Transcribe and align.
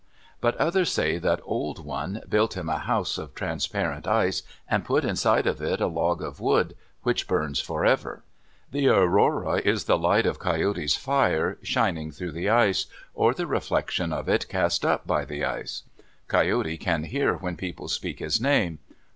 But 0.39 0.57
others 0.57 0.91
say 0.91 1.19
that 1.19 1.41
Old 1.43 1.85
One 1.85 2.23
built 2.27 2.57
him 2.57 2.69
a 2.69 2.79
house 2.79 3.19
of 3.19 3.35
transparent 3.35 4.07
ice 4.07 4.41
and 4.67 4.83
put 4.83 5.05
inside 5.05 5.45
of 5.45 5.61
it 5.61 5.79
a 5.79 5.85
log 5.85 6.23
of 6.23 6.39
wood 6.39 6.75
which 7.03 7.27
burns 7.27 7.59
forever. 7.59 8.23
The 8.71 8.87
aurora 8.87 9.57
is 9.59 9.83
the 9.83 9.99
light 9.99 10.25
of 10.25 10.39
Coyote's 10.39 10.95
fire, 10.95 11.59
shining 11.61 12.09
through 12.09 12.31
the 12.31 12.49
ice, 12.49 12.87
or 13.13 13.35
the 13.35 13.45
reflection 13.45 14.11
of 14.11 14.27
it 14.27 14.49
cast 14.49 14.83
up 14.87 15.05
by 15.05 15.23
the 15.23 15.45
ice. 15.45 15.83
Coyote 16.27 16.77
can 16.77 17.03
hear 17.03 17.35
when 17.35 17.55
people 17.55 17.87
speak 17.87 18.17
his 18.17 18.41
name. 18.41 18.79